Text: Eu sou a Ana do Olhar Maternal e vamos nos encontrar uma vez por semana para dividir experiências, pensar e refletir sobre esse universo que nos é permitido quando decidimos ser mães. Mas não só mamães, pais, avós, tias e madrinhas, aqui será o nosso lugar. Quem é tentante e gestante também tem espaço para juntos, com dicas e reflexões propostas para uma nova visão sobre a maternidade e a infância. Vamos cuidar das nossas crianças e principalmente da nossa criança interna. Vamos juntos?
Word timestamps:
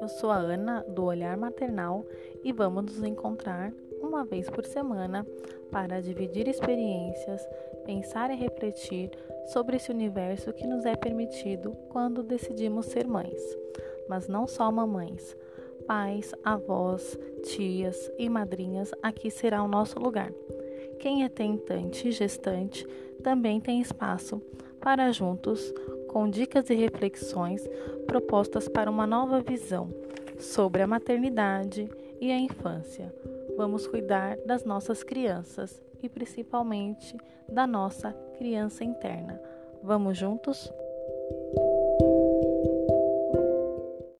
Eu 0.00 0.08
sou 0.08 0.30
a 0.30 0.36
Ana 0.36 0.84
do 0.88 1.04
Olhar 1.04 1.36
Maternal 1.36 2.04
e 2.44 2.52
vamos 2.52 2.84
nos 2.84 3.02
encontrar 3.02 3.72
uma 4.00 4.24
vez 4.24 4.48
por 4.48 4.64
semana 4.64 5.26
para 5.70 6.00
dividir 6.00 6.48
experiências, 6.48 7.46
pensar 7.84 8.30
e 8.30 8.36
refletir 8.36 9.10
sobre 9.46 9.76
esse 9.76 9.90
universo 9.90 10.52
que 10.52 10.66
nos 10.66 10.84
é 10.84 10.94
permitido 10.94 11.72
quando 11.90 12.22
decidimos 12.22 12.86
ser 12.86 13.06
mães. 13.06 13.42
Mas 14.08 14.28
não 14.28 14.46
só 14.46 14.70
mamães, 14.70 15.36
pais, 15.86 16.34
avós, 16.44 17.18
tias 17.42 18.10
e 18.18 18.28
madrinhas, 18.28 18.92
aqui 19.02 19.30
será 19.30 19.62
o 19.62 19.68
nosso 19.68 19.98
lugar. 19.98 20.32
Quem 20.98 21.24
é 21.24 21.28
tentante 21.28 22.08
e 22.08 22.12
gestante 22.12 22.86
também 23.22 23.60
tem 23.60 23.80
espaço 23.80 24.40
para 24.80 25.12
juntos, 25.12 25.72
com 26.08 26.28
dicas 26.28 26.68
e 26.70 26.74
reflexões 26.74 27.62
propostas 28.06 28.68
para 28.68 28.90
uma 28.90 29.06
nova 29.06 29.40
visão 29.40 29.88
sobre 30.38 30.82
a 30.82 30.86
maternidade 30.86 31.88
e 32.20 32.32
a 32.32 32.38
infância. 32.38 33.14
Vamos 33.56 33.86
cuidar 33.86 34.36
das 34.46 34.64
nossas 34.64 35.02
crianças 35.02 35.80
e 36.02 36.08
principalmente 36.08 37.16
da 37.48 37.66
nossa 37.66 38.12
criança 38.36 38.84
interna. 38.84 39.40
Vamos 39.82 40.16
juntos? 40.16 40.72